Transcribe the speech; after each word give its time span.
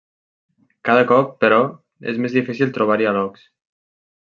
Cada 0.89 1.03
cop, 1.11 1.35
però, 1.43 1.59
és 2.13 2.19
més 2.25 2.35
difícil 2.39 2.75
trobar-hi 2.79 3.11
alocs. 3.13 3.47